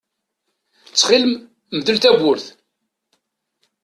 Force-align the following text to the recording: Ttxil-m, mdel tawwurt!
Ttxil-m, 0.89 1.33
mdel 1.77 1.97
tawwurt! 1.99 2.45